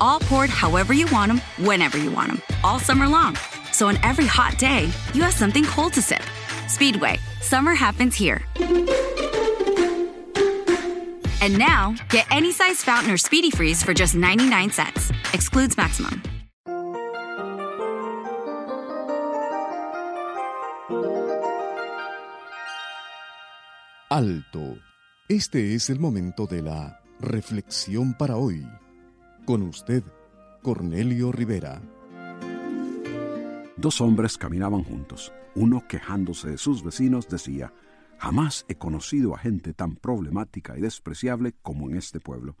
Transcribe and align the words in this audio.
All 0.00 0.20
poured 0.20 0.50
however 0.50 0.92
you 0.92 1.06
want 1.12 1.28
them, 1.30 1.40
whenever 1.66 1.98
you 1.98 2.10
want 2.10 2.28
them, 2.28 2.42
all 2.62 2.78
summer 2.78 3.08
long. 3.08 3.36
So 3.72 3.88
on 3.88 3.98
every 4.02 4.26
hot 4.26 4.58
day, 4.58 4.90
you 5.12 5.22
have 5.22 5.34
something 5.34 5.64
cold 5.64 5.92
to 5.94 6.02
sip. 6.02 6.22
Speedway, 6.68 7.18
summer 7.40 7.74
happens 7.74 8.14
here. 8.14 8.42
And 11.42 11.58
now, 11.58 11.94
get 12.08 12.26
any 12.30 12.52
size 12.52 12.82
fountain 12.82 13.12
or 13.12 13.18
speedy 13.18 13.50
freeze 13.50 13.82
for 13.82 13.92
just 13.92 14.14
99 14.14 14.70
cents. 14.70 15.12
Excludes 15.32 15.76
maximum. 15.76 16.22
Alto. 24.10 24.78
Este 25.28 25.74
es 25.74 25.90
el 25.90 25.98
momento 25.98 26.46
de 26.46 26.62
la 26.62 27.00
reflexión 27.20 28.14
para 28.14 28.36
hoy. 28.36 28.64
Con 29.44 29.60
usted, 29.60 30.02
Cornelio 30.62 31.30
Rivera. 31.30 31.82
Dos 33.76 34.00
hombres 34.00 34.38
caminaban 34.38 34.82
juntos. 34.84 35.34
Uno, 35.54 35.86
quejándose 35.86 36.48
de 36.48 36.56
sus 36.56 36.82
vecinos, 36.82 37.28
decía, 37.28 37.70
Jamás 38.16 38.64
he 38.68 38.76
conocido 38.76 39.34
a 39.34 39.38
gente 39.38 39.74
tan 39.74 39.96
problemática 39.96 40.78
y 40.78 40.80
despreciable 40.80 41.54
como 41.60 41.90
en 41.90 41.98
este 41.98 42.20
pueblo. 42.20 42.56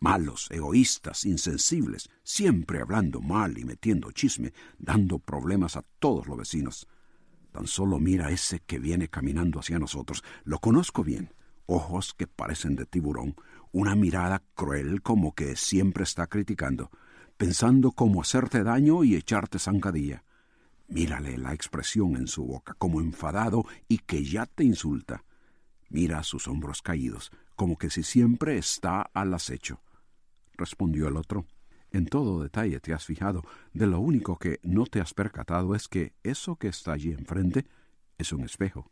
Malos, 0.00 0.48
egoístas, 0.50 1.24
insensibles, 1.24 2.10
siempre 2.24 2.82
hablando 2.82 3.22
mal 3.22 3.56
y 3.56 3.64
metiendo 3.64 4.12
chisme, 4.12 4.52
dando 4.78 5.20
problemas 5.20 5.78
a 5.78 5.84
todos 5.98 6.26
los 6.26 6.36
vecinos. 6.36 6.88
Tan 7.52 7.66
solo 7.66 7.98
mira 7.98 8.30
ese 8.30 8.60
que 8.60 8.78
viene 8.78 9.08
caminando 9.08 9.60
hacia 9.60 9.78
nosotros. 9.78 10.22
Lo 10.44 10.58
conozco 10.58 11.02
bien. 11.02 11.32
Ojos 11.64 12.12
que 12.12 12.26
parecen 12.26 12.76
de 12.76 12.84
tiburón, 12.84 13.34
una 13.72 13.94
mirada 13.94 14.42
cruel 14.54 15.02
como 15.02 15.34
que 15.34 15.56
siempre 15.56 16.04
está 16.04 16.26
criticando, 16.26 16.90
pensando 17.36 17.92
cómo 17.92 18.22
hacerte 18.22 18.62
daño 18.62 19.04
y 19.04 19.14
echarte 19.14 19.58
zancadilla. 19.58 20.24
Mírale 20.88 21.36
la 21.36 21.52
expresión 21.52 22.16
en 22.16 22.26
su 22.26 22.46
boca, 22.46 22.74
como 22.78 23.00
enfadado 23.00 23.64
y 23.88 23.98
que 23.98 24.24
ya 24.24 24.46
te 24.46 24.64
insulta. 24.64 25.24
Mira 25.90 26.22
sus 26.22 26.48
hombros 26.48 26.82
caídos, 26.82 27.30
como 27.56 27.76
que 27.76 27.90
si 27.90 28.02
siempre 28.02 28.58
está 28.58 29.02
al 29.02 29.34
acecho. 29.34 29.82
Respondió 30.56 31.08
el 31.08 31.16
otro. 31.16 31.46
En 31.90 32.06
todo 32.06 32.42
detalle 32.42 32.80
te 32.80 32.92
has 32.92 33.04
fijado, 33.04 33.44
de 33.72 33.86
lo 33.86 34.00
único 34.00 34.38
que 34.38 34.60
no 34.62 34.84
te 34.84 35.00
has 35.00 35.14
percatado 35.14 35.74
es 35.74 35.88
que 35.88 36.14
eso 36.22 36.56
que 36.56 36.68
está 36.68 36.92
allí 36.92 37.12
enfrente 37.12 37.66
es 38.18 38.32
un 38.32 38.44
espejo. 38.44 38.90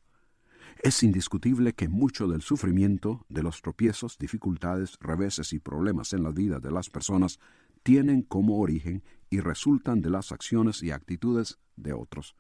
Es 0.83 1.03
indiscutible 1.03 1.73
que 1.73 1.89
mucho 1.89 2.29
del 2.29 2.43
sufrimiento, 2.43 3.25
de 3.29 3.43
los 3.43 3.63
tropiezos, 3.63 4.19
dificultades, 4.19 4.97
reveses 5.01 5.53
y 5.53 5.59
problemas 5.59 6.13
en 6.13 6.23
la 6.23 6.31
vida 6.31 6.61
de 6.61 6.71
las 6.71 6.91
personas 6.91 7.39
tienen 7.83 8.23
como 8.23 8.59
origen 8.59 9.03
y 9.31 9.41
resultan 9.41 10.01
de 10.01 10.11
las 10.11 10.33
acciones 10.33 10.83
y 10.83 10.91
actitudes 10.91 11.59
de 11.77 11.93
otros. 11.93 12.35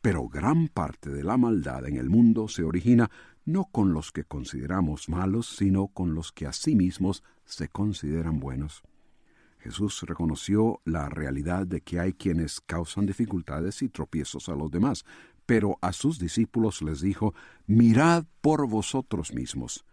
Pero 0.00 0.28
gran 0.28 0.68
parte 0.68 1.10
de 1.10 1.24
la 1.24 1.36
maldad 1.36 1.86
en 1.86 1.96
el 1.96 2.08
mundo 2.08 2.48
se 2.48 2.62
origina 2.62 3.10
no 3.44 3.64
con 3.64 3.92
los 3.92 4.12
que 4.12 4.24
consideramos 4.24 5.08
malos, 5.08 5.56
sino 5.56 5.88
con 5.88 6.14
los 6.14 6.32
que 6.32 6.46
a 6.46 6.52
sí 6.52 6.76
mismos 6.76 7.22
se 7.44 7.68
consideran 7.68 8.38
buenos. 8.38 8.82
Jesús 9.58 10.02
reconoció 10.02 10.80
la 10.84 11.08
realidad 11.08 11.66
de 11.66 11.82
que 11.82 12.00
hay 12.00 12.12
quienes 12.14 12.60
causan 12.60 13.06
dificultades 13.06 13.82
y 13.82 13.88
tropiezos 13.88 14.48
a 14.48 14.56
los 14.56 14.70
demás, 14.70 15.04
pero 15.46 15.78
a 15.80 15.92
sus 15.92 16.18
discípulos 16.18 16.82
les 16.82 17.00
dijo, 17.00 17.34
Mirad 17.66 18.24
por 18.40 18.68
vosotros 18.68 19.32
mismos. 19.32 19.84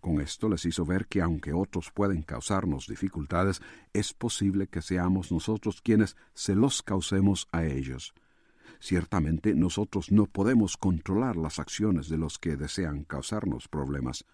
Con 0.00 0.20
esto 0.20 0.48
les 0.48 0.64
hizo 0.64 0.84
ver 0.84 1.06
que 1.06 1.20
aunque 1.20 1.52
otros 1.52 1.90
pueden 1.90 2.22
causarnos 2.22 2.86
dificultades, 2.86 3.60
es 3.92 4.12
posible 4.12 4.68
que 4.68 4.82
seamos 4.82 5.32
nosotros 5.32 5.80
quienes 5.82 6.16
se 6.32 6.54
los 6.54 6.82
causemos 6.82 7.48
a 7.50 7.64
ellos. 7.64 8.14
Ciertamente 8.78 9.54
nosotros 9.54 10.12
no 10.12 10.26
podemos 10.26 10.76
controlar 10.76 11.36
las 11.36 11.58
acciones 11.58 12.08
de 12.08 12.18
los 12.18 12.38
que 12.38 12.56
desean 12.56 13.04
causarnos 13.04 13.68
problemas, 13.68 14.24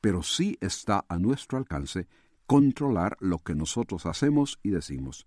pero 0.00 0.22
sí 0.22 0.58
está 0.60 1.04
a 1.08 1.18
nuestro 1.18 1.58
alcance 1.58 2.06
controlar 2.46 3.16
lo 3.20 3.38
que 3.38 3.54
nosotros 3.54 4.06
hacemos 4.06 4.58
y 4.62 4.70
decimos. 4.70 5.26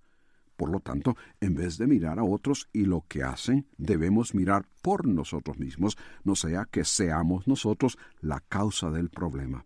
Por 0.58 0.72
lo 0.72 0.80
tanto, 0.80 1.16
en 1.40 1.54
vez 1.54 1.78
de 1.78 1.86
mirar 1.86 2.18
a 2.18 2.24
otros 2.24 2.68
y 2.74 2.86
lo 2.86 3.06
que 3.08 3.22
hacen, 3.22 3.68
debemos 3.78 4.34
mirar 4.34 4.68
por 4.82 5.08
nosotros 5.08 5.60
mismos, 5.60 5.98
no 6.24 6.36
sea 6.36 6.66
que 6.66 6.84
seamos 6.84 7.48
nosotros 7.48 7.98
la 8.22 8.40
causa 8.40 8.90
del 8.90 9.10
problema. 9.10 9.66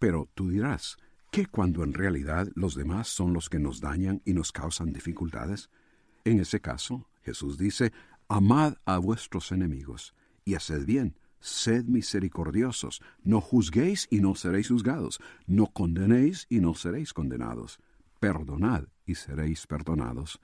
Pero 0.00 0.28
tú 0.34 0.50
dirás, 0.50 0.96
¿qué 1.30 1.46
cuando 1.46 1.84
en 1.84 1.94
realidad 1.94 2.48
los 2.56 2.74
demás 2.74 3.06
son 3.06 3.32
los 3.32 3.48
que 3.48 3.60
nos 3.60 3.80
dañan 3.80 4.20
y 4.24 4.34
nos 4.34 4.50
causan 4.50 4.92
dificultades? 4.92 5.70
En 6.24 6.40
ese 6.40 6.60
caso, 6.60 7.08
Jesús 7.22 7.56
dice, 7.56 7.92
Amad 8.28 8.74
a 8.84 8.98
vuestros 8.98 9.52
enemigos 9.52 10.12
y 10.44 10.56
haced 10.56 10.84
bien, 10.84 11.16
sed 11.38 11.84
misericordiosos, 11.84 13.00
no 13.22 13.40
juzguéis 13.40 14.08
y 14.10 14.18
no 14.18 14.34
seréis 14.34 14.68
juzgados, 14.68 15.20
no 15.46 15.68
condenéis 15.68 16.46
y 16.50 16.58
no 16.58 16.74
seréis 16.74 17.12
condenados, 17.12 17.78
perdonad 18.18 18.86
y 19.06 19.14
seréis 19.14 19.66
perdonados. 19.66 20.40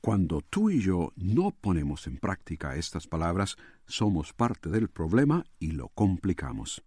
Cuando 0.00 0.40
tú 0.40 0.70
y 0.70 0.80
yo 0.80 1.12
no 1.16 1.50
ponemos 1.50 2.06
en 2.06 2.18
práctica 2.18 2.76
estas 2.76 3.06
palabras, 3.06 3.56
somos 3.86 4.32
parte 4.32 4.70
del 4.70 4.88
problema 4.88 5.44
y 5.58 5.72
lo 5.72 5.88
complicamos. 5.88 6.82